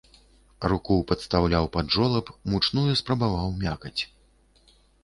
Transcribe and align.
Руку 0.73 0.95
падстаўляў 1.11 1.69
пад 1.75 1.85
жолаб, 1.97 2.33
мучную 2.55 2.99
спрабаваў 3.05 3.57
мякаць. 3.67 3.99